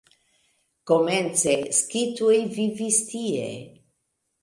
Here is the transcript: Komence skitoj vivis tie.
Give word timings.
Komence 0.91 1.55
skitoj 1.81 2.41
vivis 2.59 3.01
tie. 3.15 3.49